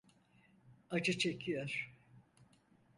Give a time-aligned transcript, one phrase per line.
[0.89, 1.93] Acı çekiyor.